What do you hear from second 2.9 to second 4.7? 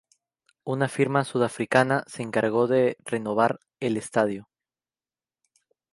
renovar el estadio.